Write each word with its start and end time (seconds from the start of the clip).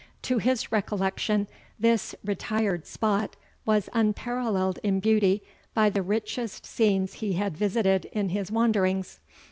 To 0.23 0.39
his 0.39 0.71
recollection, 0.71 1.47
this 1.79 2.15
retired 2.25 2.87
spot 2.87 3.35
was 3.67 3.87
unparalleled 3.93 4.79
in 4.81 4.99
beauty 4.99 5.43
by 5.75 5.91
the 5.91 6.01
richest 6.01 6.65
scenes 6.65 7.13
he 7.13 7.33
had 7.33 7.55
visited 7.55 8.05
in 8.05 8.29
his 8.29 8.51
wanderings. 8.51 9.19